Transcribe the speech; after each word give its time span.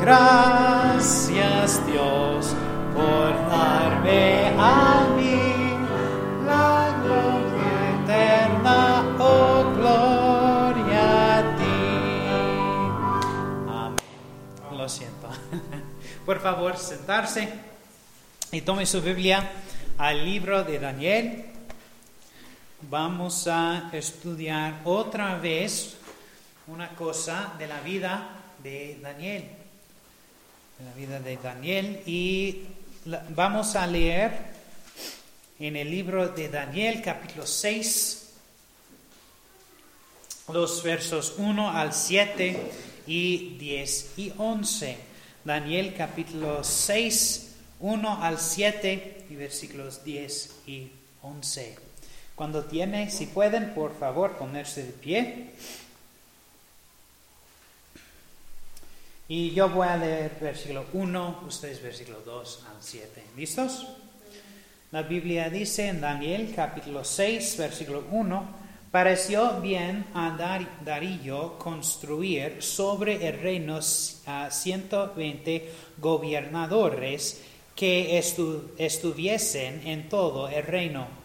Gracias 0.00 1.86
Dios 1.86 2.56
por 2.94 3.34
darme 3.50 4.48
a 4.58 5.06
mí 5.14 5.74
la 6.46 7.02
gloria 7.04 8.00
eterna, 8.02 9.16
oh 9.18 9.72
gloria 9.76 11.38
a 11.38 11.56
ti. 11.56 11.78
Amén. 13.68 14.78
Lo 14.78 14.88
siento. 14.88 15.28
Por 16.24 16.40
favor, 16.40 16.78
sentarse 16.78 17.52
y 18.52 18.62
tome 18.62 18.86
su 18.86 19.02
Biblia 19.02 19.50
al 19.98 20.24
libro 20.24 20.64
de 20.64 20.78
Daniel. 20.78 21.44
Vamos 22.88 23.46
a 23.46 23.90
estudiar 23.92 24.80
otra 24.84 25.36
vez 25.36 25.98
una 26.68 26.88
cosa 26.96 27.52
de 27.58 27.66
la 27.66 27.80
vida 27.80 28.28
de 28.62 28.98
Daniel. 29.02 29.59
De 30.80 30.86
la 30.86 30.94
vida 30.94 31.20
de 31.20 31.36
Daniel. 31.36 32.00
Y 32.06 32.62
la- 33.04 33.24
vamos 33.30 33.76
a 33.76 33.86
leer 33.86 34.32
en 35.58 35.76
el 35.76 35.90
libro 35.90 36.28
de 36.28 36.48
Daniel 36.48 37.02
capítulo 37.02 37.46
6 37.46 38.16
los 40.52 40.82
versos 40.82 41.34
1 41.38 41.70
al 41.70 41.92
7 41.92 42.56
y 43.06 43.56
10 43.58 44.12
y 44.16 44.32
11. 44.38 44.96
Daniel 45.44 45.94
capítulo 45.96 46.64
6, 46.64 47.50
1 47.80 48.22
al 48.22 48.38
7 48.40 49.26
y 49.30 49.34
versículos 49.36 50.02
10 50.04 50.50
y 50.66 50.90
11. 51.22 51.76
Cuando 52.34 52.64
tiene, 52.64 53.10
si 53.10 53.26
pueden, 53.26 53.74
por 53.74 53.96
favor, 53.98 54.36
ponerse 54.38 54.82
de 54.84 54.92
pie. 54.92 55.50
Y 59.30 59.52
yo 59.52 59.68
voy 59.68 59.86
a 59.86 59.96
leer 59.96 60.32
versículo 60.40 60.86
1, 60.92 61.44
ustedes 61.46 61.80
versículo 61.80 62.18
2 62.26 62.64
al 62.68 62.82
7. 62.82 63.22
¿Listos? 63.36 63.86
La 64.90 65.02
Biblia 65.04 65.48
dice 65.48 65.86
en 65.86 66.00
Daniel 66.00 66.52
capítulo 66.54 67.04
6, 67.04 67.56
versículo 67.58 68.02
1, 68.10 68.44
pareció 68.90 69.60
bien 69.60 70.04
a 70.14 70.30
Dar- 70.36 70.84
Darío 70.84 71.56
construir 71.58 72.60
sobre 72.60 73.24
el 73.28 73.38
reino 73.38 73.78
a 74.26 74.50
120 74.50 75.70
gobernadores 75.98 77.40
que 77.76 78.18
estu- 78.18 78.62
estuviesen 78.78 79.86
en 79.86 80.08
todo 80.08 80.48
el 80.48 80.64
reino. 80.64 81.19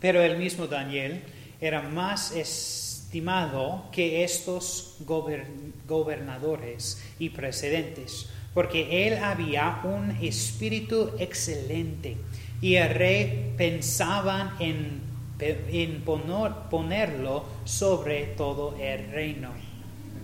Pero 0.00 0.22
el 0.22 0.36
mismo 0.38 0.66
Daniel 0.66 1.22
era 1.60 1.82
más 1.82 2.32
estimado 2.32 3.84
que 3.92 4.24
estos 4.24 4.96
gober- 5.06 5.46
gobernadores 5.88 7.02
y 7.18 7.30
presidentes, 7.30 8.28
porque 8.52 9.06
él 9.06 9.18
había 9.22 9.80
un 9.84 10.10
espíritu 10.22 11.12
excelente 11.18 12.16
y 12.60 12.74
el 12.76 12.90
rey 12.90 13.54
pensaba 13.56 14.56
en, 14.60 15.00
ponerlo 16.70 17.44
sobre 17.64 18.24
todo 18.24 18.76
el 18.80 19.10
reino. 19.10 19.50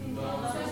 Entonces 0.05 0.67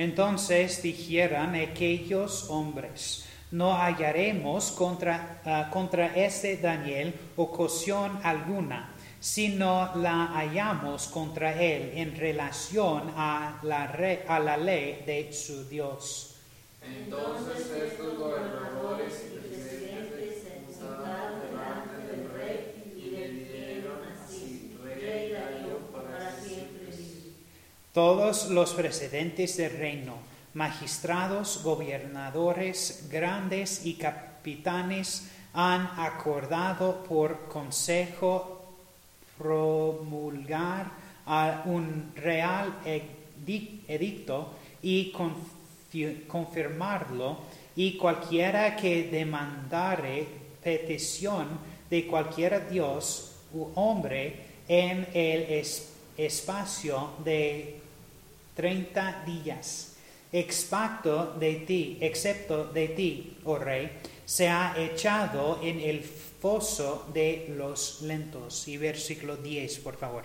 Entonces 0.00 0.82
dijeran 0.82 1.54
aquellos 1.54 2.48
hombres, 2.48 3.26
no 3.50 3.74
hallaremos 3.74 4.70
contra, 4.70 5.42
ah, 5.44 5.68
contra 5.70 6.16
este 6.16 6.56
Daniel 6.56 7.12
ocasión 7.36 8.18
alguna, 8.22 8.94
sino 9.20 9.94
la 9.96 10.28
hallamos 10.28 11.06
contra 11.08 11.52
él 11.62 11.92
en 11.96 12.16
relación 12.16 13.12
a 13.14 13.60
la, 13.62 13.92
a 14.26 14.40
la 14.40 14.56
ley 14.56 15.02
de 15.04 15.30
su 15.34 15.68
Dios. 15.68 16.36
Entonces 16.82 17.70
estos 17.70 18.16
gobernadores 18.16 19.26
y 19.26 19.36
presidentes 19.36 20.34
se 20.42 20.72
sentaron 20.72 21.42
delante 21.42 22.06
del 22.10 22.30
rey 22.30 22.94
y 22.96 23.10
le 23.10 23.28
dijeron 23.28 23.98
así, 24.14 24.78
Rey 24.82 25.30
Darío, 25.30 25.76
para 25.92 26.34
siempre 26.40 26.86
vive. 26.96 27.34
Todos 27.92 28.48
los 28.50 28.72
presidentes 28.74 29.56
del 29.56 29.76
reino, 29.76 30.14
magistrados, 30.54 31.62
gobernadores, 31.64 33.08
grandes 33.10 33.84
y 33.84 33.94
capitanes 33.94 35.28
han 35.54 35.90
acordado 35.96 37.02
por 37.04 37.48
consejo 37.48 38.62
promulgar 39.36 40.90
un 41.66 42.12
real 42.14 42.72
edi- 42.84 43.80
edicto 43.88 44.52
y 44.82 45.12
confi- 45.12 46.26
confirmarlo 46.26 47.38
y 47.74 47.96
cualquiera 47.96 48.76
que 48.76 49.04
demandare 49.10 50.26
petición 50.62 51.48
de 51.88 52.06
cualquier 52.06 52.68
dios 52.70 53.32
u 53.52 53.66
hombre 53.74 54.46
en 54.68 55.08
el 55.12 55.42
es- 55.42 55.88
espacio 56.26 57.10
de 57.24 57.80
30 58.54 59.24
días, 59.26 59.96
excepto 60.32 61.34
de 61.38 61.54
ti, 61.66 61.98
excepto 62.00 62.64
de 62.64 62.88
ti, 62.88 63.38
oh 63.44 63.58
rey, 63.58 63.90
se 64.24 64.48
ha 64.48 64.74
echado 64.78 65.58
en 65.62 65.80
el 65.80 66.02
foso 66.02 67.06
de 67.12 67.52
los 67.56 68.02
lentos. 68.02 68.68
Y 68.68 68.76
versículo 68.76 69.36
10, 69.36 69.78
por 69.80 69.96
favor. 69.96 70.24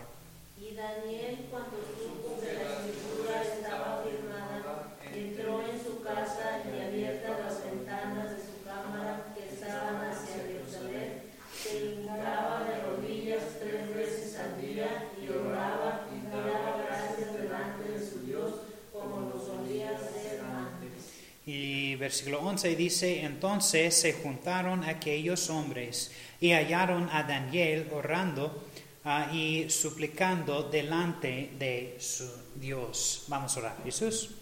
Y 0.59 0.75
Daniel, 0.75 1.45
cuando 1.51 1.77
supo 1.99 2.39
que 2.39 2.53
la 2.53 2.85
escritura 2.85 3.43
estaba 3.43 4.03
firmada, 4.03 4.95
entró 5.13 5.61
en 5.61 5.83
su 5.83 6.01
casa 6.01 6.61
y 6.65 6.81
abiertas 6.81 7.39
las 7.39 7.63
ventanas 7.65 8.31
de 8.31 8.37
su 8.37 8.63
cámara 8.65 9.33
que 9.35 9.53
estaban 9.53 10.09
hacia 10.09 10.43
Jerusalén, 10.43 11.21
se 11.51 11.85
hincaba 11.85 12.63
de 12.63 12.81
rodillas 12.81 13.43
tres 13.59 13.95
veces 13.95 14.37
al 14.37 14.61
día 14.61 15.09
y 15.21 15.29
oraba 15.29 16.07
y 16.13 16.27
daba 16.27 16.83
gracias 16.85 17.33
delante 17.33 17.89
de 17.89 17.99
su 17.99 18.19
Dios 18.25 18.53
como 18.93 19.29
lo 19.29 19.39
solía 19.39 19.91
hacer 19.91 20.41
antes. 20.41 21.11
Y 21.45 21.94
versículo 22.05 22.39
11 22.41 22.75
dice, 22.75 23.21
entonces 23.23 23.99
se 23.99 24.13
juntaron 24.13 24.83
aquellos 24.83 25.49
hombres 25.49 26.11
y 26.39 26.51
hallaron 26.51 27.09
a 27.11 27.23
Daniel 27.23 27.89
orando 27.91 28.63
ah, 29.05 29.31
y 29.33 29.71
suplicando 29.71 30.69
delante 30.69 31.49
de 31.57 31.97
su 31.99 32.29
Dios. 32.61 33.23
Vamos 33.27 33.57
a 33.57 33.59
orar. 33.59 33.77
Jesús. 33.83 34.35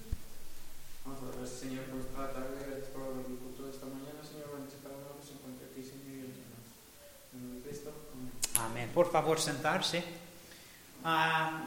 Vamos 1.05 1.23
a 1.23 1.37
orar, 1.37 1.47
Señor, 1.47 1.85
por 1.85 2.01
esta 2.01 2.33
tarde, 2.33 2.65
gracias 2.67 2.89
por 2.89 3.03
el 3.17 3.37
culto 3.37 3.63
de 3.63 3.71
esta 3.71 3.85
mañana, 3.85 4.19
Señor, 4.29 4.51
bendice 4.57 4.77
cada 4.83 4.95
uno 4.95 5.15
que 5.15 5.25
se 5.25 5.33
encuentre 5.33 5.65
aquí, 5.71 5.83
Señor, 5.87 6.27
y. 6.27 7.37
En 7.37 7.55
el 7.55 7.63
Cristo, 7.63 7.93
amén. 8.11 8.71
Amén. 8.71 8.89
Por 8.93 9.09
favor, 9.09 9.39
sentarse. 9.39 10.03
Ah, 11.05 11.63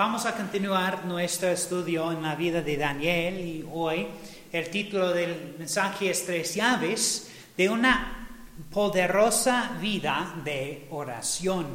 vamos 0.00 0.24
a 0.24 0.34
continuar 0.34 1.04
nuestro 1.04 1.50
estudio 1.50 2.10
en 2.10 2.22
la 2.22 2.34
vida 2.34 2.62
de 2.62 2.78
Daniel 2.78 3.38
y 3.38 3.66
hoy 3.70 4.06
el 4.50 4.70
título 4.70 5.10
del 5.10 5.56
mensaje 5.58 6.08
es 6.08 6.24
Tres 6.24 6.54
llaves 6.54 7.30
de 7.54 7.68
una 7.68 8.26
poderosa 8.72 9.72
vida 9.78 10.36
de 10.42 10.86
oración. 10.88 11.66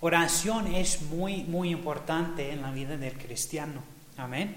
Oración 0.00 0.74
es 0.74 1.02
muy, 1.02 1.42
muy 1.42 1.68
importante 1.68 2.50
en 2.50 2.62
la 2.62 2.70
vida 2.70 2.96
del 2.96 3.12
cristiano. 3.18 3.82
Amén. 4.16 4.56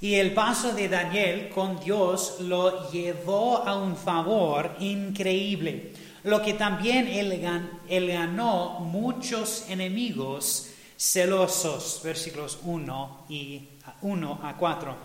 Y 0.00 0.14
el 0.14 0.34
paso 0.34 0.72
de 0.72 0.88
Daniel 0.88 1.48
con 1.48 1.80
Dios 1.80 2.36
lo 2.42 2.92
llevó 2.92 3.56
a 3.56 3.74
un 3.74 3.96
favor 3.96 4.76
increíble, 4.78 5.94
lo 6.22 6.42
que 6.42 6.52
también 6.54 7.08
él, 7.08 7.42
gan- 7.42 7.70
él 7.88 8.06
ganó 8.06 8.78
muchos 8.78 9.68
enemigos 9.68 10.68
celosos, 11.02 12.00
versículos 12.04 12.60
1 12.62 13.24
y 13.28 13.60
1 14.02 14.40
a 14.40 14.56
4. 14.56 14.96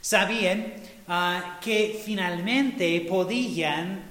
Sabían 0.00 0.74
ah, 1.06 1.60
que 1.62 2.02
finalmente 2.04 3.06
podían 3.08 4.10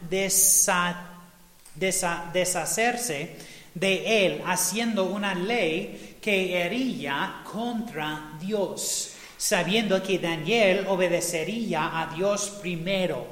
deshacerse 2.34 3.36
de 3.76 4.26
él 4.26 4.42
haciendo 4.46 5.04
una 5.06 5.36
ley 5.36 6.18
que 6.22 6.64
hería 6.64 7.42
contra 7.52 8.38
Dios. 8.40 9.10
sabiendo 9.36 10.02
que 10.02 10.20
Daniel 10.20 10.86
obedecería 10.88 12.00
a 12.00 12.16
Dios 12.16 12.60
primero 12.62 13.28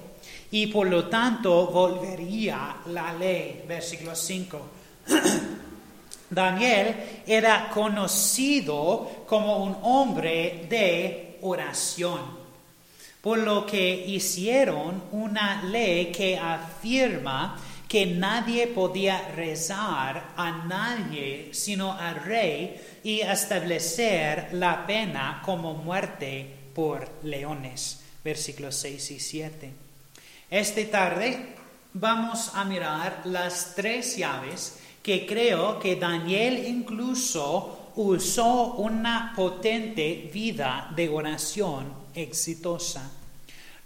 y 0.52 0.68
por 0.68 0.90
lo 0.90 1.08
tanto 1.08 1.68
volvería 1.68 2.76
la 2.88 3.14
ley. 3.14 3.64
Versículo 3.66 4.14
5. 4.14 4.70
Daniel 6.32 6.96
era 7.28 7.70
conocido 7.70 9.26
como 9.28 9.66
un 9.66 9.78
hombre 9.84 10.66
de 10.70 11.38
oración, 11.42 12.22
por 13.22 13.38
lo 13.38 13.66
que 13.66 14.06
hicieron 14.08 15.04
una 15.12 15.62
ley 15.64 16.12
que 16.12 16.38
afirma 16.38 17.60
que 17.86 18.06
nadie 18.06 18.68
podía 18.68 19.28
rezar 19.36 20.32
a 20.38 20.64
nadie 20.66 21.50
sino 21.52 21.92
al 21.92 22.16
rey 22.16 22.80
y 23.04 23.20
establecer 23.20 24.54
la 24.54 24.88
pena 24.88 25.42
como 25.44 25.74
muerte 25.74 26.50
por 26.74 27.10
leones. 27.24 28.00
Versículos 28.24 28.78
6 28.78 29.12
y 29.12 29.20
7. 29.20 29.72
Esta 30.50 30.82
tarde 30.90 31.56
vamos 31.94 32.52
a 32.56 32.64
mirar 32.64 33.24
las 33.26 33.74
tres 33.76 34.16
llaves 34.16 34.78
que 35.02 35.26
creo 35.26 35.80
que 35.80 35.96
Daniel 35.96 36.66
incluso 36.68 37.92
usó 37.96 38.76
una 38.76 39.34
potente 39.36 40.30
vida 40.34 40.92
de 40.96 41.10
oración 41.10 41.94
exitosa. 42.14 43.12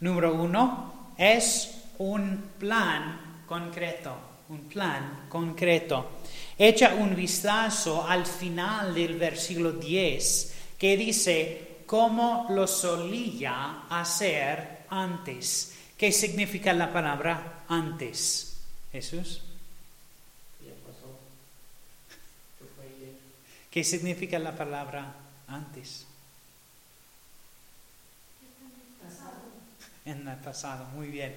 Número 0.01 0.33
uno 0.33 1.11
es 1.17 1.83
un 1.99 2.51
plan 2.59 3.43
concreto, 3.47 4.13
un 4.49 4.59
plan 4.61 5.25
concreto. 5.29 6.11
Echa 6.57 6.95
un 6.95 7.15
vistazo 7.15 8.05
al 8.07 8.25
final 8.25 8.93
del 8.93 9.15
versículo 9.15 9.71
10 9.71 10.55
que 10.77 10.97
dice, 10.97 11.75
cómo 11.85 12.47
lo 12.49 12.67
solía 12.67 13.83
hacer 13.89 14.85
antes. 14.89 15.73
¿Qué 15.97 16.11
significa 16.11 16.73
la 16.73 16.91
palabra 16.91 17.63
antes? 17.67 18.57
Jesús. 18.91 19.41
Ya 20.61 20.73
pasó. 20.85 21.19
¿Qué 22.59 22.65
fue 22.75 22.85
ayer? 22.85 23.13
¿Qué 23.75 23.83
significa 23.83 24.39
la 24.39 24.55
palabra 24.55 25.13
antes? 25.49 26.07
En 30.05 30.25
el 30.25 30.37
pasado, 30.37 30.85
muy 30.95 31.07
bien. 31.07 31.35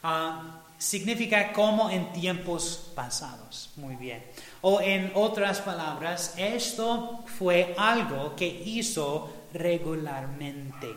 Ah, 0.00 0.60
significa 0.78 1.52
como 1.52 1.90
en 1.90 2.12
tiempos 2.12 2.92
pasados, 2.94 3.70
muy 3.74 3.96
bien. 3.96 4.24
O 4.60 4.80
en 4.80 5.10
otras 5.16 5.62
palabras, 5.62 6.34
esto 6.36 7.24
fue 7.26 7.74
algo 7.76 8.36
que 8.36 8.46
hizo 8.46 9.48
regularmente. 9.52 10.94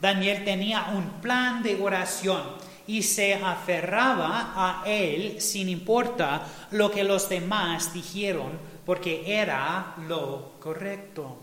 Daniel 0.00 0.44
tenía 0.44 0.86
un 0.96 1.20
plan 1.20 1.62
de 1.62 1.80
oración 1.80 2.42
y 2.88 3.04
se 3.04 3.34
aferraba 3.34 4.52
a 4.56 4.82
él 4.84 5.40
sin 5.40 5.68
importar 5.68 6.44
lo 6.72 6.90
que 6.90 7.04
los 7.04 7.28
demás 7.28 7.94
dijeron, 7.94 8.73
porque 8.84 9.22
era 9.26 9.94
lo 10.08 10.52
correcto. 10.60 11.38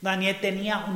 Daniel 0.00 0.38
tenía 0.40 0.86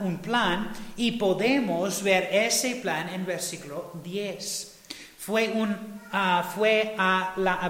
un 0.00 0.18
plan 0.18 0.72
y 0.96 1.12
podemos 1.12 2.02
ver 2.02 2.28
ese 2.32 2.76
plan 2.76 3.08
en 3.08 3.26
versículo 3.26 3.92
10. 4.02 4.78
Fue, 5.18 5.48
un, 5.48 6.00
ah, 6.12 6.50
fue 6.54 6.94
a 6.96 7.34
la 7.36 7.60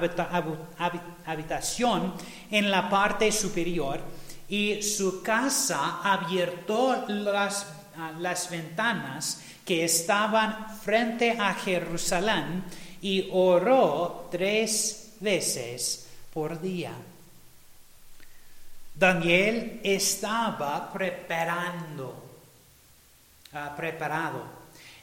habitación 1.27 2.15
en 2.51 2.71
la 2.71 2.89
parte 2.89 3.33
superior 3.33 4.01
y 4.49 4.83
su 4.83 5.23
casa 5.23 6.01
abiertó 6.03 7.05
las, 7.09 7.67
ah, 7.97 8.13
las 8.19 8.51
ventanas 8.51 9.43
que 9.65 9.85
estaban 9.85 10.67
frente 10.83 11.33
a 11.39 11.55
Jerusalén 11.55 12.65
y 13.01 13.29
oró 13.33 14.29
tres 14.31 15.15
veces 15.21 16.09
por 16.33 16.61
día. 16.61 16.93
Daniel 18.95 19.81
estaba 19.83 20.93
preparando, 20.93 22.25
ah, 23.55 23.75
preparado. 23.77 24.45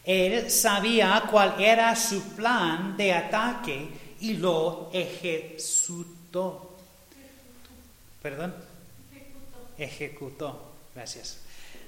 Él 0.04 0.50
sabía 0.52 1.24
cuál 1.30 1.60
era 1.60 1.96
su 1.96 2.22
plan 2.36 2.96
de 2.96 3.14
ataque 3.14 3.90
y 4.22 4.34
lo 4.36 4.90
ejecutó. 4.94 6.76
¿Perdón? 8.22 8.56
Ejecutó. 9.78 10.74
Gracias. 10.96 11.40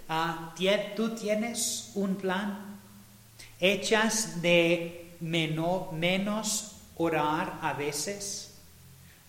Ah, 0.10 0.54
¿tie- 0.57 0.96
¿Tú 0.96 1.16
tienes 1.16 1.92
un 1.96 2.16
plan? 2.16 2.80
¿Echas 3.60 4.42
de 4.42 5.16
meno- 5.22 5.90
menos 5.94 6.75
orar 6.98 7.60
a 7.62 7.74
veces? 7.74 8.49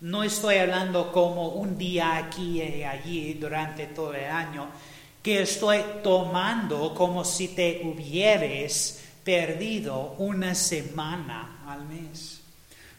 No 0.00 0.22
estoy 0.22 0.56
hablando 0.56 1.12
como 1.12 1.48
un 1.48 1.76
día 1.76 2.16
aquí 2.16 2.62
y 2.62 2.84
allí 2.84 3.34
durante 3.34 3.86
todo 3.86 4.14
el 4.14 4.30
año, 4.30 4.68
que 5.22 5.42
estoy 5.42 5.80
tomando 6.02 6.94
como 6.94 7.22
si 7.22 7.48
te 7.48 7.82
hubieras 7.84 9.00
perdido 9.22 10.14
una 10.16 10.54
semana 10.54 11.62
al 11.66 11.84
mes. 11.84 12.40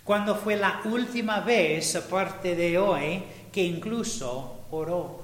Cuando 0.03 0.35
fue 0.35 0.55
la 0.55 0.81
última 0.85 1.39
vez, 1.39 1.95
aparte 1.95 2.55
de 2.55 2.77
hoy, 2.77 3.23
que 3.51 3.63
incluso 3.63 4.65
oró? 4.69 5.21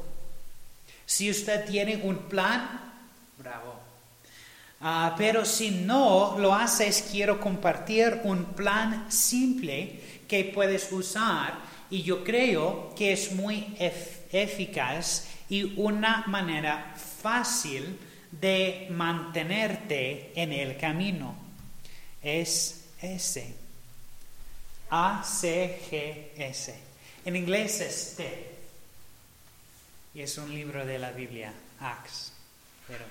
Si 1.05 1.29
usted 1.29 1.65
tiene 1.65 2.01
un 2.03 2.17
plan. 2.17 2.86
Ah, 4.79 5.15
pero 5.17 5.43
si 5.43 5.71
no 5.71 6.37
lo 6.37 6.53
haces, 6.53 7.07
quiero 7.11 7.39
compartir 7.39 8.21
un 8.23 8.45
plan 8.45 9.11
simple 9.11 9.99
que 10.27 10.43
puedes 10.45 10.91
usar 10.91 11.57
y 11.89 12.03
yo 12.03 12.23
creo 12.23 12.93
que 12.95 13.11
es 13.13 13.31
muy 13.31 13.75
ef- 13.79 14.19
eficaz 14.31 15.27
y 15.49 15.79
una 15.79 16.25
manera 16.27 16.93
fácil 17.21 17.97
de 18.31 18.87
mantenerte 18.91 20.31
en 20.35 20.53
el 20.53 20.77
camino. 20.77 21.35
Es 22.21 22.85
ese. 23.01 23.55
A-C-G-S. 24.89 26.75
En 27.25 27.35
inglés 27.35 27.81
es 27.81 28.15
T. 28.15 28.51
Y 30.13 30.21
es 30.21 30.37
un 30.37 30.53
libro 30.53 30.85
de 30.85 30.99
la 30.99 31.11
Biblia, 31.11 31.51
Acts. 31.79 32.31
Pero 32.87 33.03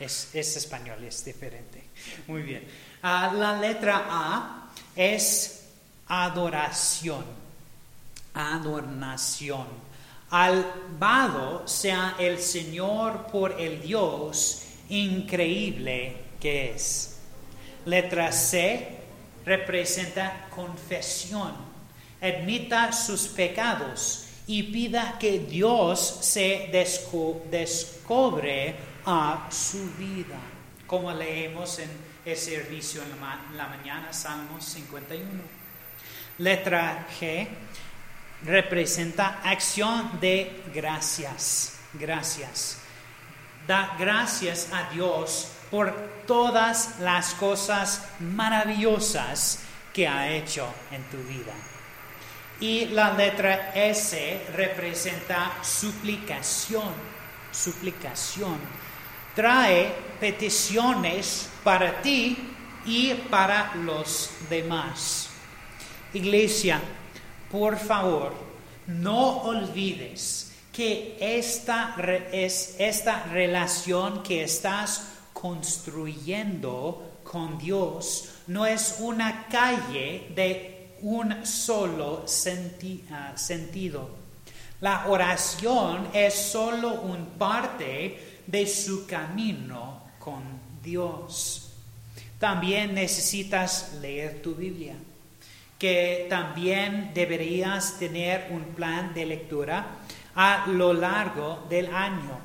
es, 0.00 0.30
es 0.34 0.56
español, 0.56 1.02
es 1.04 1.24
diferente. 1.24 1.84
Muy 2.26 2.42
bien. 2.42 2.66
Ah, 3.02 3.32
la 3.34 3.58
letra 3.60 4.06
A 4.08 4.70
es 4.96 5.64
adoración. 6.06 7.24
Adornación. 8.34 9.66
Alabado 10.30 11.66
sea 11.66 12.14
el 12.18 12.38
Señor 12.38 13.26
por 13.32 13.58
el 13.60 13.80
Dios 13.80 14.62
increíble 14.90 16.16
que 16.38 16.72
es. 16.72 17.16
Letra 17.86 18.30
C 18.30 18.88
representa 19.44 20.46
confesión. 20.54 21.52
Admita 22.20 22.92
sus 22.92 23.28
pecados 23.28 24.24
y 24.46 24.64
pida 24.64 25.16
que 25.18 25.38
Dios 25.40 26.18
se 26.22 26.70
descu- 26.72 27.42
descubre 27.50 28.74
a 29.10 29.48
su 29.50 29.90
vida. 29.96 30.36
Como 30.86 31.10
leemos 31.12 31.78
en 31.78 31.90
el 32.24 32.36
servicio 32.36 33.02
en 33.02 33.10
la, 33.10 33.16
ma- 33.16 33.46
en 33.50 33.56
la 33.56 33.66
mañana, 33.68 34.12
Salmos 34.12 34.64
51. 34.64 35.24
Letra 36.38 37.06
G 37.18 37.48
representa 38.44 39.40
acción 39.44 40.20
de 40.20 40.62
gracias. 40.74 41.78
Gracias. 41.94 42.78
Da 43.66 43.96
gracias 43.98 44.68
a 44.72 44.90
Dios 44.90 45.48
por 45.70 45.92
todas 46.26 46.98
las 47.00 47.34
cosas 47.34 48.06
maravillosas 48.20 49.60
que 49.92 50.06
ha 50.06 50.30
hecho 50.30 50.66
en 50.90 51.02
tu 51.04 51.16
vida. 51.24 51.52
Y 52.60 52.86
la 52.86 53.12
letra 53.12 53.72
S 53.74 54.46
representa 54.54 55.52
suplicación. 55.62 56.92
Suplicación. 57.52 58.58
Trae 59.38 59.92
peticiones 60.18 61.48
para 61.62 62.02
ti 62.02 62.36
y 62.84 63.14
para 63.30 63.72
los 63.76 64.30
demás. 64.50 65.30
Iglesia, 66.12 66.80
por 67.48 67.78
favor, 67.78 68.34
no 68.88 69.42
olvides 69.42 70.54
que 70.72 71.16
esta 71.20 71.94
es 72.32 72.74
esta 72.80 73.26
relación 73.26 74.24
que 74.24 74.42
estás 74.42 75.06
construyendo 75.32 77.20
con 77.22 77.58
Dios 77.58 78.30
no 78.48 78.66
es 78.66 78.96
una 78.98 79.46
calle 79.46 80.32
de 80.34 80.96
un 81.02 81.46
solo 81.46 82.24
ah, 83.12 83.32
sentido. 83.36 84.10
La 84.80 85.06
oración 85.06 86.08
es 86.12 86.34
solo 86.34 87.02
un 87.02 87.26
parte 87.38 88.27
de 88.48 88.66
su 88.66 89.06
camino 89.06 90.00
con 90.18 90.42
Dios. 90.82 91.70
También 92.38 92.94
necesitas 92.94 93.98
leer 94.00 94.40
tu 94.40 94.54
Biblia, 94.54 94.94
que 95.78 96.26
también 96.30 97.12
deberías 97.14 97.98
tener 97.98 98.48
un 98.50 98.64
plan 98.74 99.12
de 99.12 99.26
lectura 99.26 99.86
a 100.34 100.66
lo 100.68 100.94
largo 100.94 101.66
del 101.68 101.94
año. 101.94 102.38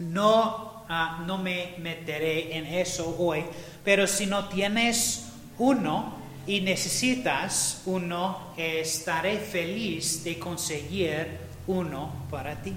No, 0.00 0.84
ah, 0.88 1.22
no 1.26 1.38
me 1.38 1.76
meteré 1.78 2.56
en 2.56 2.66
eso 2.66 3.16
hoy, 3.18 3.44
pero 3.82 4.06
si 4.06 4.26
no 4.26 4.48
tienes 4.48 5.32
uno 5.58 6.18
y 6.46 6.60
necesitas 6.60 7.82
uno, 7.86 8.52
estaré 8.56 9.38
feliz 9.38 10.24
de 10.24 10.38
conseguir 10.38 11.38
uno 11.66 12.26
para 12.30 12.60
ti. 12.60 12.74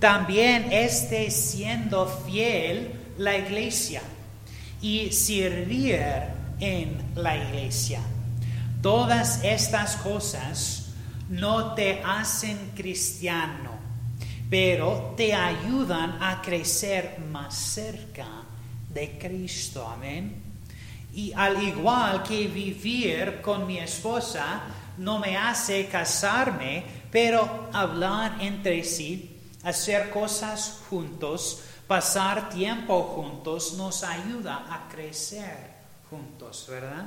También 0.00 0.72
esté 0.72 1.30
siendo 1.30 2.06
fiel 2.06 2.92
la 3.18 3.36
iglesia 3.36 4.00
y 4.80 5.10
servir 5.10 6.00
en 6.60 6.96
la 7.16 7.36
iglesia. 7.36 8.00
Todas 8.80 9.42
estas 9.42 9.96
cosas 9.96 10.90
no 11.28 11.74
te 11.74 12.00
hacen 12.04 12.72
cristiano, 12.76 13.72
pero 14.48 15.14
te 15.16 15.34
ayudan 15.34 16.22
a 16.22 16.40
crecer 16.42 17.18
más 17.30 17.54
cerca 17.56 18.26
de 18.88 19.18
Cristo. 19.18 19.86
Amén. 19.86 20.42
Y 21.12 21.32
al 21.32 21.60
igual 21.60 22.22
que 22.22 22.46
vivir 22.46 23.40
con 23.42 23.66
mi 23.66 23.78
esposa 23.78 24.62
no 24.98 25.18
me 25.18 25.36
hace 25.36 25.86
casarme, 25.86 26.84
pero 27.10 27.68
hablar 27.72 28.36
entre 28.40 28.84
sí, 28.84 29.37
hacer 29.62 30.10
cosas 30.10 30.80
juntos, 30.88 31.62
pasar 31.86 32.50
tiempo 32.50 33.02
juntos, 33.02 33.74
nos 33.74 34.04
ayuda 34.04 34.66
a 34.68 34.88
crecer 34.88 35.56
juntos, 36.10 36.66
¿verdad? 36.68 37.06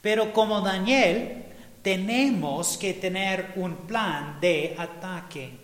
Pero 0.00 0.32
como 0.32 0.60
Daniel, 0.60 1.44
tenemos 1.82 2.76
que 2.76 2.94
tener 2.94 3.52
un 3.56 3.76
plan 3.86 4.38
de 4.40 4.74
ataque. 4.78 5.58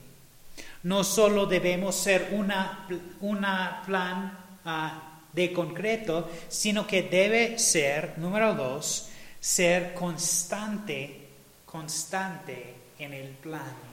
No 0.85 1.05
solo 1.05 1.47
debemos 1.47 1.95
ser 1.95 2.31
una, 2.33 2.89
una 3.21 3.83
plan 3.87 4.39
ah, 4.65 5.21
de 5.33 5.53
concreto, 5.53 6.29
sino 6.49 6.87
que 6.87 7.03
debe 7.03 7.59
ser, 7.59 8.19
número 8.19 8.55
dos, 8.55 9.09
ser 9.41 9.95
constante, 9.95 11.29
constante 11.65 12.75
en 12.99 13.15
el 13.15 13.29
plan. 13.29 13.92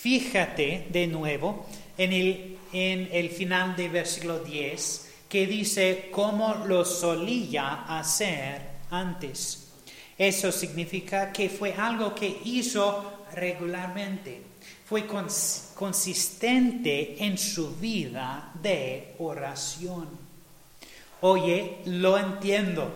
Fíjate 0.00 0.86
de 0.90 1.08
nuevo 1.08 1.66
en 1.96 2.12
el, 2.72 3.30
final 3.30 3.74
del 3.74 3.90
versículo 3.90 4.38
10 4.38 5.10
que 5.28 5.44
dice 5.44 6.08
cómo 6.12 6.54
lo 6.66 6.84
solía 6.84 7.98
hacer 7.98 8.62
antes. 8.90 9.72
Eso 10.16 10.52
significa 10.52 11.32
que 11.32 11.48
fue 11.48 11.74
algo 11.74 12.14
que 12.14 12.42
hizo 12.44 13.24
regularmente, 13.34 14.40
fue 14.86 15.04
consistente 15.04 17.24
en 17.24 17.36
su 17.36 17.74
vida 17.74 18.52
de 18.62 19.16
oración. 19.18 20.08
Oye, 21.22 21.78
lo 21.86 22.16
entiendo. 22.16 22.88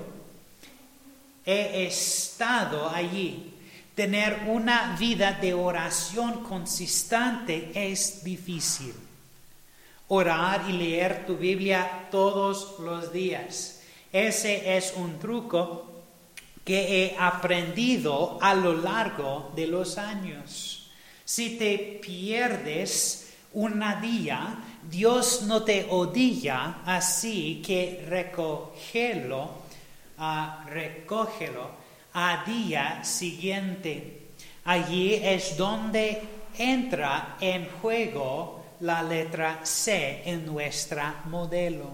He 1.44 1.84
estado 1.84 2.88
allí. 2.88 3.51
Tener 3.94 4.44
una 4.46 4.96
vida 4.98 5.32
de 5.32 5.52
oración 5.52 6.42
consistente 6.44 7.72
es 7.74 8.24
difícil. 8.24 8.94
Orar 10.08 10.64
y 10.68 10.72
leer 10.72 11.26
tu 11.26 11.36
Biblia 11.36 12.08
todos 12.10 12.78
los 12.80 13.12
días. 13.12 13.82
Ese 14.10 14.76
es 14.76 14.94
un 14.96 15.18
truco 15.18 15.92
que 16.64 17.04
he 17.04 17.16
aprendido 17.18 18.38
a 18.40 18.54
lo 18.54 18.74
largo 18.74 19.52
de 19.54 19.66
los 19.66 19.98
años. 19.98 20.90
Si 21.24 21.58
te 21.58 22.00
pierdes 22.02 23.34
una 23.52 24.00
día, 24.00 24.56
Dios 24.88 25.42
no 25.42 25.64
te 25.64 25.86
odia, 25.90 26.82
así 26.86 27.60
que 27.64 28.04
recógelo, 28.08 29.50
uh, 30.18 30.68
recógelo 30.68 31.81
a 32.14 32.44
día 32.44 33.04
siguiente. 33.04 34.28
Allí 34.64 35.14
es 35.14 35.56
donde 35.56 36.22
entra 36.58 37.36
en 37.40 37.68
juego 37.80 38.64
la 38.80 39.02
letra 39.02 39.60
C 39.62 40.22
en 40.24 40.44
nuestra 40.46 41.22
modelo. 41.26 41.90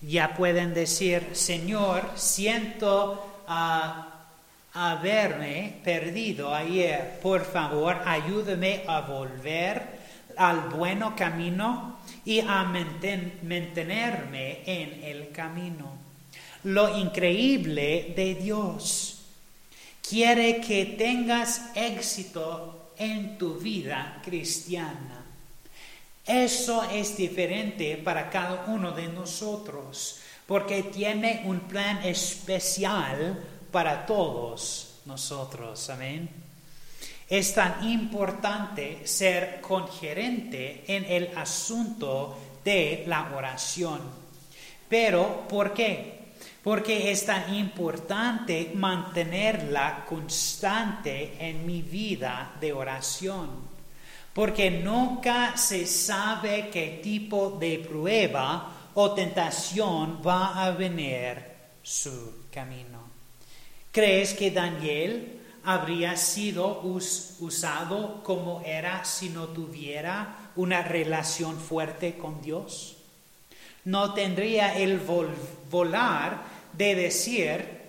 Ya 0.00 0.34
pueden 0.34 0.74
decir, 0.74 1.30
Señor, 1.32 2.10
siento 2.14 3.42
haberme 4.74 5.76
perdido 5.82 6.54
ayer. 6.54 7.18
Por 7.22 7.44
favor, 7.44 8.02
ayúdame 8.04 8.82
a 8.86 9.00
volver 9.00 10.04
al 10.36 10.68
bueno 10.68 11.14
camino 11.16 11.98
y 12.24 12.40
a 12.40 12.64
mantenerme 12.64 14.60
en 14.66 15.04
el 15.04 15.30
camino. 15.30 15.92
Lo 16.64 16.98
increíble 16.98 18.12
de 18.16 18.34
Dios 18.34 19.13
quiere 20.08 20.60
que 20.60 20.96
tengas 20.98 21.70
éxito 21.74 22.92
en 22.98 23.38
tu 23.38 23.54
vida 23.54 24.20
cristiana. 24.22 25.24
Eso 26.26 26.84
es 26.84 27.16
diferente 27.16 27.96
para 27.96 28.30
cada 28.30 28.66
uno 28.68 28.92
de 28.92 29.08
nosotros 29.08 30.20
porque 30.46 30.84
tiene 30.84 31.42
un 31.46 31.60
plan 31.60 32.04
especial 32.04 33.42
para 33.70 34.06
todos 34.06 35.00
nosotros. 35.06 35.88
Amén. 35.90 36.28
Es 37.28 37.54
tan 37.54 37.88
importante 37.88 39.06
ser 39.06 39.60
congerente 39.60 40.84
en 40.86 41.04
el 41.06 41.36
asunto 41.36 42.38
de 42.62 43.04
la 43.06 43.32
oración. 43.34 44.00
Pero, 44.88 45.48
¿por 45.48 45.72
qué? 45.72 46.23
Porque 46.64 47.10
es 47.12 47.26
tan 47.26 47.54
importante 47.54 48.72
mantenerla 48.74 50.06
constante 50.06 51.36
en 51.38 51.66
mi 51.66 51.82
vida 51.82 52.52
de 52.58 52.72
oración. 52.72 53.50
Porque 54.32 54.70
nunca 54.70 55.58
se 55.58 55.86
sabe 55.86 56.70
qué 56.72 57.00
tipo 57.02 57.50
de 57.60 57.80
prueba 57.80 58.72
o 58.94 59.12
tentación 59.12 60.22
va 60.26 60.64
a 60.64 60.70
venir 60.70 61.36
su 61.82 62.46
camino. 62.50 63.00
¿Crees 63.92 64.32
que 64.32 64.50
Daniel 64.50 65.40
habría 65.64 66.16
sido 66.16 66.80
usado 66.80 68.22
como 68.22 68.62
era 68.62 69.04
si 69.04 69.28
no 69.28 69.48
tuviera 69.48 70.50
una 70.56 70.82
relación 70.82 71.60
fuerte 71.60 72.16
con 72.16 72.40
Dios? 72.40 72.96
No 73.84 74.14
tendría 74.14 74.78
el 74.78 74.98
volar 75.70 76.53
de 76.76 76.94
decir 76.94 77.84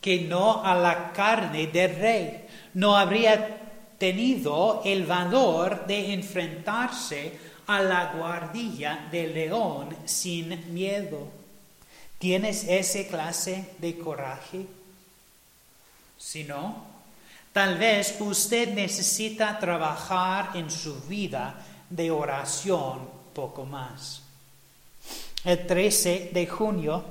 que 0.00 0.20
no 0.22 0.62
a 0.62 0.74
la 0.74 1.12
carne 1.12 1.66
del 1.68 1.96
rey. 1.96 2.46
No 2.74 2.96
habría 2.96 3.60
tenido 3.98 4.82
el 4.84 5.06
valor 5.06 5.86
de 5.86 6.12
enfrentarse 6.12 7.32
a 7.66 7.80
la 7.80 8.12
guardilla 8.12 9.08
del 9.10 9.32
león 9.32 9.96
sin 10.04 10.74
miedo. 10.74 11.28
¿Tienes 12.18 12.64
esa 12.64 13.08
clase 13.08 13.70
de 13.78 13.98
coraje? 13.98 14.66
Si 16.18 16.44
no, 16.44 16.84
tal 17.52 17.78
vez 17.78 18.16
usted 18.20 18.74
necesita 18.74 19.58
trabajar 19.58 20.50
en 20.54 20.70
su 20.70 21.00
vida 21.02 21.54
de 21.88 22.10
oración 22.10 23.08
poco 23.34 23.64
más. 23.64 24.22
El 25.44 25.66
13 25.66 26.30
de 26.32 26.46
junio 26.46 27.04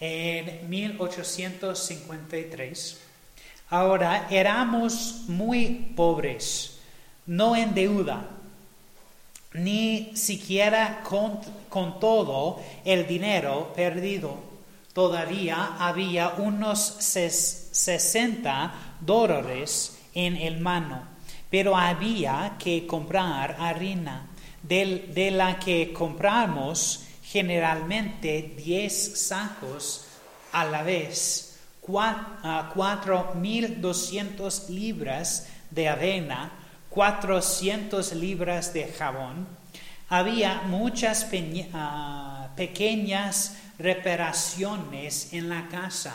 en 0.00 0.68
1853, 0.68 3.00
ahora 3.70 4.26
éramos 4.30 5.22
muy 5.28 5.92
pobres, 5.94 6.80
no 7.26 7.54
en 7.56 7.74
deuda 7.74 8.28
ni 9.54 10.12
siquiera 10.14 11.02
con, 11.02 11.40
todo 12.00 12.60
el 12.84 13.06
dinero 13.06 13.72
perdido. 13.74 14.36
Todavía 14.92 15.76
había 15.78 16.34
unos 16.38 16.80
60 16.80 18.74
dólares 19.00 19.98
en 20.14 20.36
el 20.36 20.60
mano, 20.60 21.02
pero 21.50 21.76
había 21.76 22.56
que 22.58 22.86
comprar 22.86 23.56
harina, 23.58 24.26
de, 24.62 25.30
la 25.32 25.58
que 25.58 25.92
compramos 25.92 27.04
generalmente 27.30 28.54
10 28.56 29.20
sacos 29.20 30.06
a 30.52 30.64
la 30.64 30.82
vez, 30.82 31.58
4.200 31.82 34.68
libras 34.68 35.48
de 35.70 35.88
avena, 35.88 36.52
400 36.88 38.14
libras 38.14 38.72
de 38.72 38.88
jabón, 38.88 39.58
Había 40.10 40.62
muchas 40.62 41.28
ah, 41.74 42.48
pequeñas 42.56 43.58
reparaciones 43.78 45.34
en 45.34 45.50
la 45.50 45.68
casa, 45.68 46.14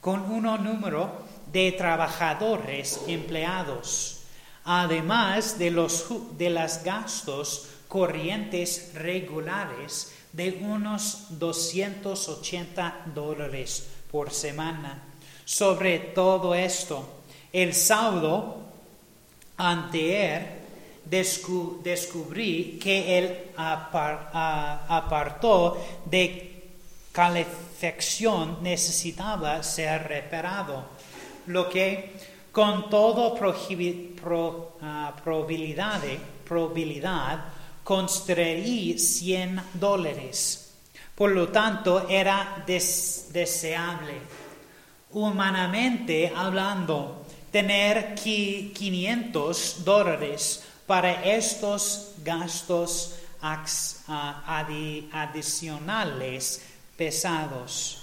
con 0.00 0.30
un 0.30 0.44
número 0.62 1.26
de 1.52 1.72
trabajadores 1.72 3.00
empleados, 3.08 4.22
además 4.64 5.58
de 5.58 5.72
los, 5.72 6.06
de 6.38 6.50
los 6.50 6.84
gastos 6.84 7.66
corrientes 7.88 8.92
regulares 8.94 10.12
de 10.32 10.60
unos 10.62 11.26
280 11.38 13.02
dólares 13.14 13.88
por 14.10 14.30
semana. 14.30 15.02
Sobre 15.44 15.98
todo 15.98 16.54
esto, 16.54 17.06
el 17.52 17.74
saldo 17.74 18.58
anteer 19.56 20.62
descu- 21.08 21.82
descubrí 21.82 22.78
que 22.82 23.18
el 23.18 23.50
apar- 23.56 24.30
apartó 24.88 25.76
de 26.06 26.48
calefacción 27.12 28.62
necesitaba 28.62 29.62
ser 29.62 30.04
reparado, 30.08 30.84
lo 31.46 31.68
que 31.68 32.12
con 32.52 32.88
toda 32.88 33.34
ah, 34.82 35.14
probabilidad 35.22 36.00
constraí 37.96 38.98
100 38.98 39.60
dólares. 39.74 40.70
Por 41.14 41.30
lo 41.32 41.48
tanto, 41.48 42.08
era 42.08 42.64
des- 42.66 43.28
deseable 43.32 44.14
humanamente 45.10 46.32
hablando, 46.34 47.26
tener 47.50 48.14
qui- 48.14 48.72
500 48.72 49.84
dólares 49.84 50.62
para 50.86 51.10
estos 51.38 52.12
gastos 52.24 53.16
adicionales 55.22 56.62
pesados. 56.96 57.98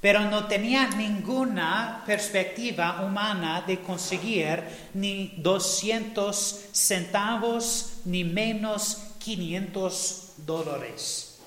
Pero 0.00 0.24
no 0.24 0.46
tenía 0.48 0.88
ninguna 0.88 2.02
perspectiva 2.04 3.02
humana 3.06 3.62
de 3.64 3.78
conseguir 3.80 4.64
ni 4.94 5.32
200 5.36 6.34
centavos 6.72 8.00
ni 8.04 8.24
menos 8.24 8.98
500 9.22 10.32
dólares. 10.38 11.38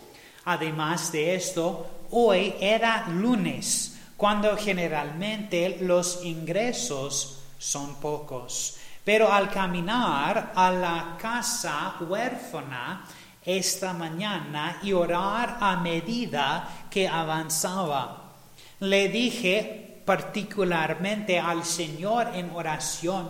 Además 0.46 1.12
de 1.12 1.36
esto, 1.36 1.88
hoy 2.12 2.54
era 2.60 3.08
lunes, 3.10 3.98
cuando 4.16 4.56
generalmente 4.56 5.78
los 5.82 6.24
ingresos 6.24 7.40
son 7.58 7.96
pocos. 7.96 8.78
Pero 9.04 9.32
al 9.32 9.50
caminar 9.50 10.54
a 10.56 10.72
la 10.72 11.18
casa 11.20 11.96
huérfana 12.00 13.06
esta 13.44 13.94
mañana 13.94 14.80
y 14.82 14.94
orar 14.94 15.58
a 15.60 15.76
medida 15.78 16.88
que 16.90 17.08
avanzaba, 17.08 18.32
le 18.80 19.10
dije 19.10 20.02
particularmente 20.06 21.40
al 21.40 21.66
Señor 21.66 22.32
en 22.34 22.52
oración 22.52 23.30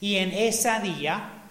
y 0.00 0.16
en 0.16 0.32
ese 0.32 0.80
día, 0.80 1.44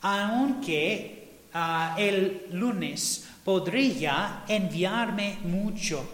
aunque 0.00 1.17
ah, 1.60 1.94
el 1.98 2.46
lunes 2.52 3.24
podría 3.44 4.44
enviarme 4.48 5.38
mucho. 5.44 6.08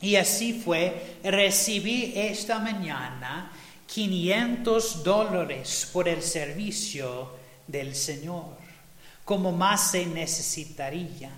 Y 0.00 0.16
así 0.16 0.52
fue, 0.54 1.16
recibí 1.24 2.12
esta 2.16 2.58
mañana 2.58 3.50
500 3.86 5.02
dólares 5.04 5.88
por 5.92 6.08
el 6.08 6.22
servicio 6.22 7.30
del 7.66 7.94
Señor, 7.94 8.56
como 9.24 9.52
más 9.52 9.90
se 9.92 10.06
necesitaría. 10.06 11.30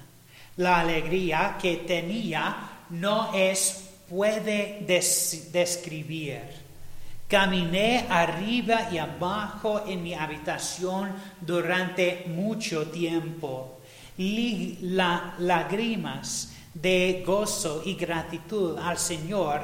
La 0.56 0.80
alegría 0.80 1.56
que 1.60 1.76
tenía 1.78 2.84
no 2.90 3.34
es 3.34 3.84
puede 4.08 4.80
des- 4.86 5.50
describir. 5.52 6.63
Caminé 7.38 8.06
arriba 8.10 8.88
y 8.92 8.98
abajo 8.98 9.82
en 9.88 10.04
mi 10.04 10.14
habitación 10.14 11.10
durante 11.40 12.26
mucho 12.28 12.86
tiempo. 12.86 13.80
La- 14.16 15.34
lágrimas 15.40 16.52
de 16.72 17.24
gozo 17.26 17.82
y 17.84 17.94
gratitud 17.96 18.78
al 18.78 18.98
Señor 18.98 19.62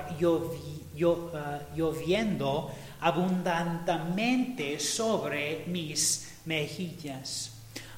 ah, 1.33 1.61
lloviendo 1.77 2.73
abundantemente 3.03 4.81
sobre 4.81 5.63
mis 5.69 6.41
mejillas, 6.47 7.53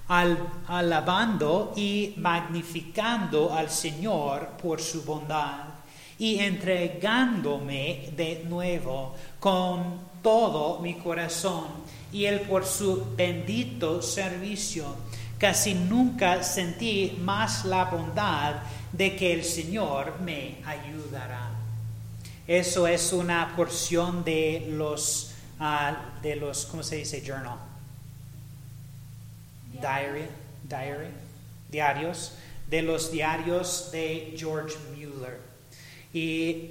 al- 0.08 0.36
alabando 0.68 1.72
y 1.76 2.12
magnificando 2.18 3.54
al 3.54 3.70
Señor 3.70 4.48
por 4.62 4.82
su 4.82 5.02
bondad 5.02 5.71
y 6.18 6.38
entregándome 6.40 8.10
de 8.16 8.44
nuevo 8.48 9.14
con 9.40 10.00
todo 10.22 10.78
mi 10.80 10.94
corazón 10.94 11.66
y 12.12 12.26
él 12.26 12.40
por 12.42 12.64
su 12.66 13.14
bendito 13.16 14.02
servicio. 14.02 14.84
Casi 15.38 15.74
nunca 15.74 16.42
sentí 16.44 17.18
más 17.20 17.64
la 17.64 17.86
bondad 17.86 18.56
de 18.92 19.16
que 19.16 19.32
el 19.32 19.44
Señor 19.44 20.20
me 20.20 20.58
ayudará. 20.64 21.50
Eso 22.46 22.86
es 22.86 23.12
una 23.12 23.56
porción 23.56 24.22
de 24.24 24.68
los, 24.70 25.32
ah, 25.58 25.96
de 26.22 26.36
los, 26.36 26.66
¿cómo 26.66 26.82
se 26.82 26.96
dice? 26.96 27.22
Journal. 27.24 27.58
Diary, 29.72 30.26
diary, 30.62 31.08
diarios, 31.70 32.34
de 32.68 32.82
los 32.82 33.10
diarios 33.10 33.90
de 33.90 34.34
George 34.36 34.76
Mueller. 34.94 35.51
Y 36.12 36.70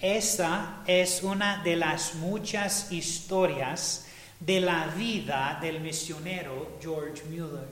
esta 0.00 0.82
es 0.86 1.22
una 1.22 1.62
de 1.62 1.76
las 1.76 2.14
muchas 2.16 2.92
historias 2.92 4.06
de 4.40 4.60
la 4.60 4.86
vida 4.88 5.58
del 5.60 5.80
misionero 5.80 6.76
George 6.80 7.24
Mueller. 7.30 7.68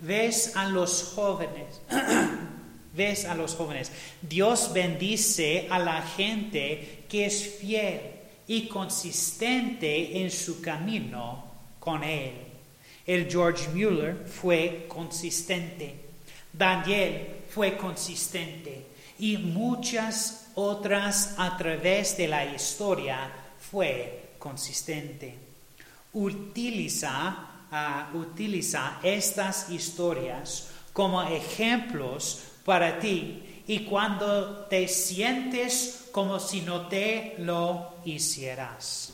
Ves 0.00 0.56
a 0.56 0.68
los 0.68 1.12
jóvenes, 1.14 1.80
ves 2.94 3.24
a 3.24 3.34
los 3.34 3.54
jóvenes. 3.54 3.90
Dios 4.22 4.72
bendice 4.72 5.66
a 5.70 5.78
la 5.78 6.02
gente 6.02 7.04
que 7.08 7.26
es 7.26 7.56
fiel 7.60 8.00
y 8.46 8.68
consistente 8.68 10.22
en 10.22 10.30
su 10.30 10.60
camino 10.60 11.44
con 11.80 12.04
Él. 12.04 12.32
El 13.06 13.30
George 13.30 13.68
Mueller 13.70 14.26
fue 14.26 14.86
consistente. 14.88 15.94
Daniel 16.52 17.26
fue 17.50 17.76
consistente. 17.76 18.95
Y 19.18 19.38
muchas 19.38 20.48
otras 20.54 21.34
a 21.38 21.56
través 21.56 22.16
de 22.16 22.28
la 22.28 22.44
historia 22.44 23.30
fue 23.70 24.34
consistente. 24.38 25.38
Utiliza, 26.12 27.36
ah, 27.70 28.10
utiliza 28.14 28.98
estas 29.02 29.70
historias 29.70 30.68
como 30.92 31.22
ejemplos 31.22 32.42
para 32.64 32.98
ti 32.98 33.62
y 33.66 33.80
cuando 33.80 34.66
te 34.66 34.88
sientes 34.88 36.08
como 36.12 36.38
si 36.40 36.62
no 36.62 36.86
te 36.88 37.34
lo 37.38 37.96
hicieras. 38.04 39.12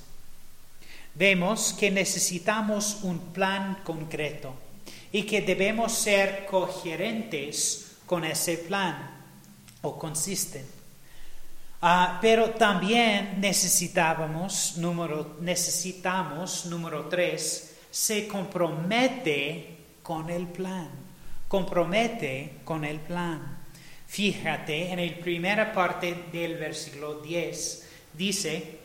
Vemos 1.15 1.73
que 1.73 1.91
necesitamos 1.91 2.99
un 3.03 3.19
plan 3.33 3.81
concreto 3.85 4.55
y 5.11 5.25
que 5.25 5.43
debemos 5.43 5.93
ser 5.93 6.47
coherentes 6.47 7.97
con 8.07 8.25
ese 8.25 8.59
plan 8.59 9.12
o 9.83 9.99
consisten. 9.99 10.65
Ah, 11.83 12.19
pero 12.23 12.51
también 12.51 13.41
necesitábamos, 13.41 14.77
número, 14.77 15.37
necesitamos, 15.41 16.67
número 16.67 17.07
tres, 17.07 17.77
se 17.91 18.29
compromete 18.29 19.79
con 20.03 20.31
el 20.31 20.47
plan. 20.47 20.89
Compromete 21.49 22.61
con 22.65 22.85
el 22.85 23.01
plan. 23.01 23.59
Fíjate 24.07 24.93
en 24.93 25.07
la 25.07 25.23
primera 25.23 25.73
parte 25.73 26.27
del 26.31 26.57
versículo 26.57 27.21
10. 27.21 27.89
Dice, 28.13 28.79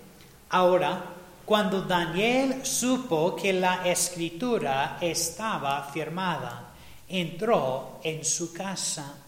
ahora, 0.49 1.03
cuando 1.45 1.81
Daniel 1.83 2.65
supo 2.65 3.35
que 3.35 3.53
la 3.53 3.87
escritura 3.87 4.97
estaba 4.99 5.83
firmada, 5.93 6.73
entró 7.07 7.99
en 8.03 8.25
su 8.25 8.51
casa. 8.51 9.26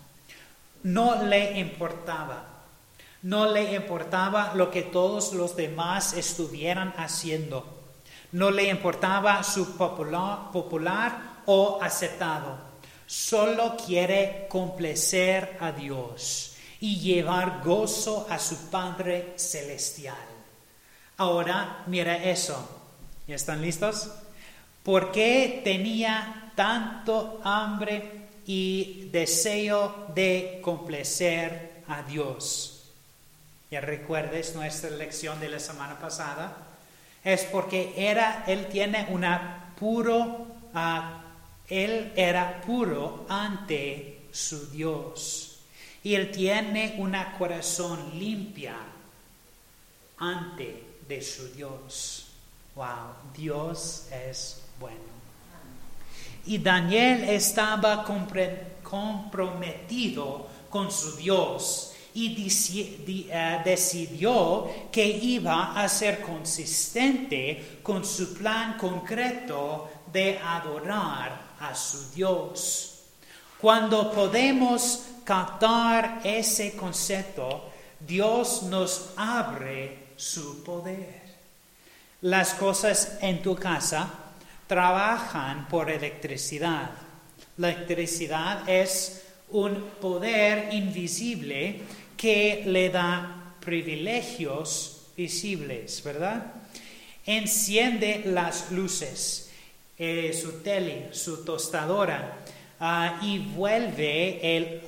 No 0.84 1.24
le 1.24 1.60
importaba. 1.60 2.46
No 3.22 3.52
le 3.52 3.76
importaba 3.76 4.54
lo 4.56 4.72
que 4.72 4.84
todos 4.84 5.34
los 5.34 5.56
demás 5.56 6.14
estuvieran 6.14 6.94
haciendo. 6.98 7.80
No 8.32 8.52
le 8.52 8.70
importaba 8.70 9.44
su 9.44 9.76
popular, 9.76 11.30
o 11.46 11.80
aceptado. 11.82 12.58
Solo 13.08 13.76
quiere 13.76 14.46
complacer 14.50 15.58
a 15.60 15.72
Dios 15.72 16.56
y 16.80 17.00
llevar 17.00 17.62
gozo 17.64 18.28
a 18.30 18.38
su 18.38 18.70
Padre 18.70 19.34
Celestial. 19.36 20.16
Ahora 21.18 21.84
mira 21.88 22.24
eso. 22.24 22.78
¿Ya 23.28 23.36
están 23.36 23.62
listos? 23.62 24.12
¿Por 24.84 25.12
qué 25.12 25.62
tenía 25.64 26.52
tanto 26.56 27.42
hambre 27.44 28.29
y 28.50 29.10
deseo 29.12 30.08
de 30.16 30.60
complacer 30.64 31.84
a 31.88 32.02
Dios. 32.02 32.82
Ya 33.70 33.80
recuerdes 33.80 34.56
nuestra 34.56 34.90
lección 34.90 35.40
de 35.40 35.50
la 35.50 35.60
semana 35.60 36.00
pasada. 36.00 36.58
Es 37.24 37.44
porque 37.44 37.94
era, 37.96 38.46
él 38.48 38.66
tiene 38.66 39.06
una 39.12 39.76
puro, 39.80 40.48
ah, 40.74 41.22
él 41.68 42.12
era 42.16 42.60
puro 42.62 43.28
ante 43.30 44.22
su 44.32 44.72
Dios. 44.72 45.60
Y 46.04 46.16
él 46.16 46.32
tiene 46.32 46.96
una 46.98 47.38
corazón 47.38 48.18
limpia 48.18 48.78
ante 50.18 50.86
de 51.08 51.22
su 51.22 51.50
Dios. 51.50 52.30
Wow, 52.74 53.14
Dios 53.38 54.08
es 54.12 54.64
bueno. 54.80 55.19
Y 56.50 56.58
Daniel 56.58 57.24
estaba 57.30 58.04
comprometido 58.84 60.48
con 60.68 60.92
su 60.92 61.16
Dios 61.16 61.94
y 62.16 62.48
eh, 63.30 63.62
decidió 63.64 64.68
que 64.92 65.06
iba 65.06 65.80
a 65.80 65.88
ser 65.88 66.24
consistente 66.24 67.78
con 67.84 68.04
su 68.04 68.34
plan 68.34 68.80
concreto 68.80 69.92
de 70.12 70.40
adorar 70.40 71.40
a 71.60 71.76
su 71.76 72.10
Dios. 72.16 73.04
Cuando 73.62 74.12
podemos 74.12 75.04
captar 75.24 76.22
ese 76.24 76.76
concepto, 76.76 77.70
Dios 78.00 78.64
nos 78.64 79.12
abre 79.18 80.08
su 80.16 80.64
poder. 80.64 81.30
Las 82.22 82.56
cosas 82.56 83.20
en 83.22 83.44
tu 83.44 83.56
casa 83.56 84.29
trabajan 84.70 85.68
por 85.68 85.90
electricidad. 85.90 86.92
La 87.58 87.72
electricidad 87.72 88.70
es 88.70 89.26
un 89.50 89.74
poder 90.00 90.72
invisible 90.76 91.82
que 92.16 92.62
le 92.68 92.90
da 92.90 93.56
privilegios 93.60 95.08
visibles, 95.18 96.04
¿verdad? 96.04 96.54
Enciende 97.26 98.22
las 98.28 98.72
luces, 98.72 99.52
eh, 99.98 100.40
su 100.40 100.62
tele, 100.62 101.10
su 101.14 101.44
tostadora 101.44 102.38
ah, 102.80 103.20
y 103.24 103.40
vuelve 103.40 104.56
el, 104.56 104.84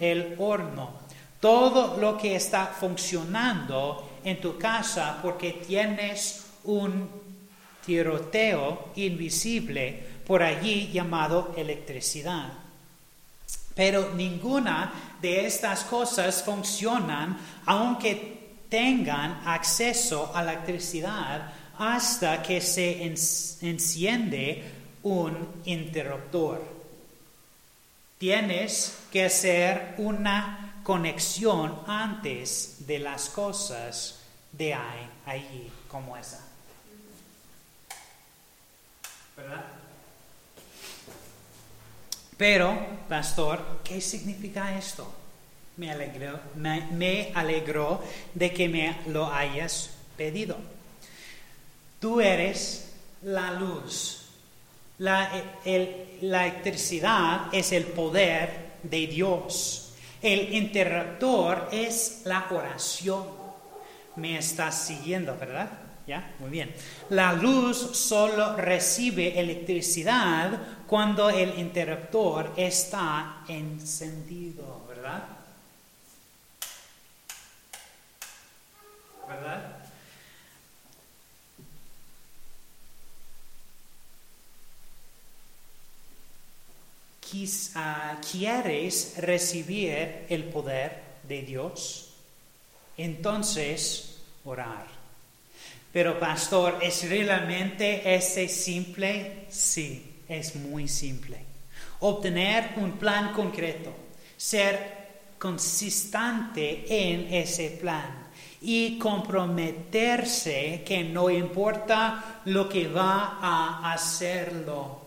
el 0.00 0.34
horno. 0.38 0.98
Todo 1.38 1.98
lo 1.98 2.18
que 2.18 2.34
está 2.34 2.66
funcionando 2.66 4.18
en 4.24 4.40
tu 4.40 4.58
casa 4.58 5.20
porque 5.22 5.52
tienes 5.52 6.46
un 6.64 7.19
invisible 8.96 10.02
por 10.26 10.42
allí 10.42 10.90
llamado 10.92 11.54
electricidad. 11.56 12.52
Pero 13.74 14.12
ninguna 14.14 14.92
de 15.20 15.46
estas 15.46 15.84
cosas 15.84 16.42
funcionan 16.42 17.38
aunque 17.66 18.38
tengan 18.68 19.42
acceso 19.44 20.30
a 20.34 20.42
la 20.42 20.52
electricidad 20.52 21.52
hasta 21.78 22.42
que 22.42 22.60
se 22.60 23.04
en- 23.04 23.14
enciende 23.62 24.64
un 25.02 25.62
interruptor. 25.64 26.62
Tienes 28.18 28.98
que 29.10 29.24
hacer 29.24 29.94
una 29.98 30.80
conexión 30.82 31.80
antes 31.86 32.86
de 32.86 32.98
las 32.98 33.30
cosas 33.30 34.20
de 34.52 34.74
ahí, 34.74 35.08
allí 35.24 35.70
como 35.88 36.16
esa. 36.16 36.49
¿Verdad? 39.40 39.64
Pero, 42.36 42.78
pastor, 43.08 43.80
¿qué 43.84 44.00
significa 44.00 44.76
esto? 44.76 45.10
Me 45.76 45.90
alegró, 45.90 46.40
me, 46.56 47.32
de 48.34 48.52
que 48.52 48.68
me 48.68 48.96
lo 49.06 49.32
hayas 49.32 49.90
pedido. 50.16 50.56
Tú 52.00 52.20
eres 52.20 52.92
la 53.22 53.52
luz. 53.52 54.26
La, 54.98 55.30
la 56.22 56.46
electricidad 56.46 57.48
es 57.52 57.72
el 57.72 57.84
poder 57.84 58.72
de 58.82 59.06
Dios. 59.06 59.92
El 60.20 60.54
interruptor 60.54 61.68
es 61.72 62.22
la 62.24 62.46
oración. 62.50 63.24
Me 64.16 64.36
estás 64.36 64.86
siguiendo, 64.86 65.36
¿verdad? 65.38 65.70
Muy 66.38 66.50
bien. 66.50 66.74
La 67.10 67.32
luz 67.32 67.76
solo 67.96 68.56
recibe 68.56 69.38
electricidad 69.38 70.58
cuando 70.86 71.30
el 71.30 71.58
interruptor 71.58 72.52
está 72.56 73.44
encendido, 73.48 74.84
¿verdad? 74.88 75.22
¿Verdad? 79.28 79.80
Ah, 87.74 88.20
¿Quieres 88.28 89.14
recibir 89.18 90.26
el 90.28 90.44
poder 90.44 91.00
de 91.28 91.42
Dios? 91.42 92.12
Entonces, 92.96 94.18
orar. 94.44 94.99
Pero 95.92 96.18
pastor, 96.20 96.78
¿es 96.80 97.08
realmente 97.08 98.14
ese 98.14 98.48
simple? 98.48 99.46
Sí, 99.48 100.22
es 100.28 100.54
muy 100.54 100.86
simple. 100.86 101.38
Obtener 102.00 102.74
un 102.76 102.92
plan 102.92 103.32
concreto, 103.32 103.92
ser 104.36 105.00
consistente 105.38 106.84
en 106.88 107.32
ese 107.34 107.70
plan 107.70 108.28
y 108.62 108.98
comprometerse 108.98 110.82
que 110.86 111.02
no 111.02 111.28
importa 111.28 112.40
lo 112.44 112.68
que 112.68 112.86
va 112.86 113.38
a 113.40 113.92
hacerlo. 113.92 115.00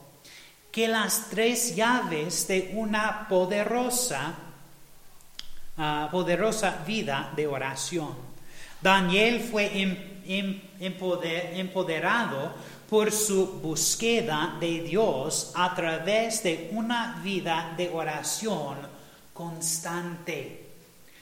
Que 0.72 0.88
las 0.88 1.30
tres 1.30 1.76
llaves 1.76 2.48
de 2.48 2.72
una 2.74 3.28
poderosa 3.30 4.34
ah, 5.78 6.10
poderosa 6.12 6.84
vida 6.86 7.32
de 7.36 7.48
oración. 7.48 8.16
Daniel 8.82 9.40
fue 9.40 9.82
em- 9.82 10.13
empoderado 10.28 12.54
por 12.90 13.12
su 13.12 13.60
búsqueda 13.60 14.58
de 14.60 14.82
Dios 14.82 15.52
a 15.56 15.74
través 15.74 16.44
de 16.44 16.70
una 16.74 17.20
vida 17.24 17.74
de 17.78 17.90
oración 17.90 18.78
constante. 19.34 20.68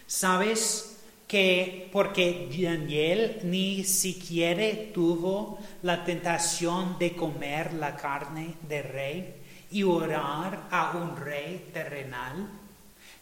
¿Sabes 0.05 0.97
que 1.27 1.89
porque 1.91 2.49
Daniel 2.51 3.39
ni 3.43 3.83
siquiera 3.83 4.91
tuvo 4.93 5.59
la 5.83 6.03
tentación 6.03 6.97
de 6.99 7.15
comer 7.15 7.73
la 7.73 7.95
carne 7.95 8.55
de 8.67 8.81
rey 8.81 9.35
y 9.71 9.83
orar 9.83 10.67
a 10.69 10.97
un 10.97 11.15
rey 11.15 11.69
terrenal? 11.73 12.61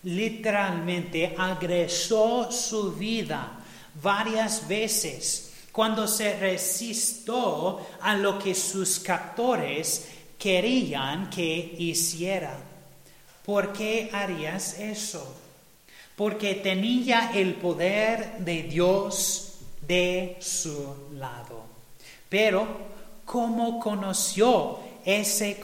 literalmente 0.03 1.35
agresó 1.37 2.51
su 2.51 2.93
vida 2.93 3.51
varias 4.01 4.67
veces 4.67 5.48
cuando 5.71 6.07
se 6.07 6.37
resistió 6.37 7.79
a 8.01 8.15
lo 8.15 8.39
que 8.39 8.55
sus 8.55 8.99
captores 8.99 10.09
querían 10.37 11.29
que 11.29 11.75
hiciera. 11.77 12.57
¿Por 13.45 13.73
qué 13.73 14.09
harías 14.11 14.79
eso? 14.79 15.35
Porque 16.15 16.55
tenía 16.55 17.31
el 17.33 17.55
poder 17.55 18.39
de 18.39 18.63
Dios 18.63 19.59
de 19.81 20.37
su 20.39 20.95
lado. 21.13 21.63
Pero, 22.27 22.67
¿cómo 23.25 23.79
conoció 23.79 24.79
ese 25.05 25.57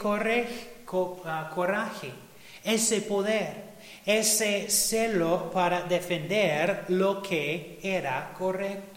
ah, 1.24 1.50
coraje, 1.54 2.12
ese 2.64 3.00
poder? 3.02 3.66
ese 4.06 4.70
celo 4.70 5.50
para 5.50 5.82
defender 5.82 6.84
lo 6.88 7.20
que 7.20 7.80
era 7.82 8.32
correcto. 8.38 8.95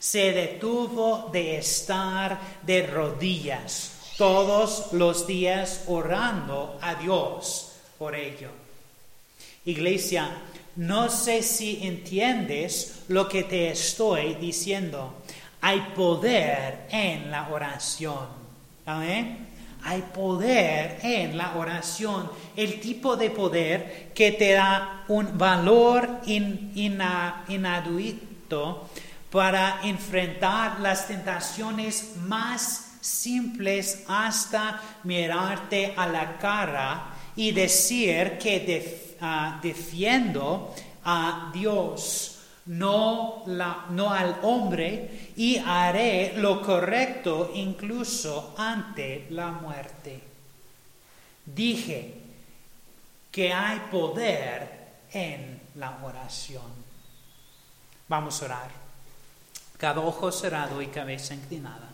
Se 0.00 0.32
detuvo 0.32 1.28
de 1.30 1.58
estar 1.58 2.40
de 2.62 2.86
rodillas 2.86 4.14
todos 4.16 4.92
los 4.92 5.26
días 5.26 5.84
orando 5.88 6.78
a 6.80 6.94
Dios 6.94 7.72
por 7.98 8.14
ello. 8.14 8.48
Iglesia, 9.66 10.30
no 10.76 11.10
sé 11.10 11.42
si 11.42 11.86
entiendes 11.86 13.02
lo 13.08 13.28
que 13.28 13.44
te 13.44 13.70
estoy 13.70 14.34
diciendo. 14.36 15.14
Hay 15.60 15.80
poder 15.94 16.86
en 16.90 17.30
la 17.30 17.48
oración. 17.50 18.26
Hay 19.82 20.02
poder 20.14 20.98
en 21.02 21.36
la 21.36 21.56
oración, 21.56 22.30
el 22.56 22.80
tipo 22.80 23.16
de 23.16 23.30
poder 23.30 24.10
que 24.14 24.32
te 24.32 24.52
da 24.52 25.04
un 25.08 25.36
valor 25.38 26.20
in- 26.26 26.72
ina- 26.74 27.44
inaudito 27.48 28.88
para 29.30 29.80
enfrentar 29.84 30.80
las 30.80 31.06
tentaciones 31.06 32.16
más 32.16 32.92
simples 33.00 34.04
hasta 34.08 34.80
mirarte 35.04 35.94
a 35.96 36.06
la 36.06 36.36
cara 36.38 37.14
y 37.36 37.52
decir 37.52 38.38
que 38.38 39.16
ah, 39.20 39.58
defiendo 39.62 40.74
a 41.04 41.50
Dios, 41.54 42.40
no, 42.66 43.42
la- 43.46 43.86
no 43.90 44.10
al 44.12 44.36
hombre, 44.42 45.30
y 45.36 45.56
haré 45.58 46.34
lo 46.36 46.60
correcto 46.60 47.52
incluso 47.54 48.54
ante 48.58 49.26
la 49.30 49.48
muerte. 49.52 50.20
Dije 51.46 52.14
que 53.30 53.52
hay 53.52 53.78
poder 53.90 54.88
en 55.12 55.60
la 55.76 55.98
oración. 56.02 56.70
Vamos 58.08 58.42
a 58.42 58.44
orar. 58.46 58.79
Cada 59.80 60.02
ojo 60.02 60.30
cerrado 60.30 60.82
y 60.82 60.88
cabeza 60.88 61.34
inclinada. 61.34 61.88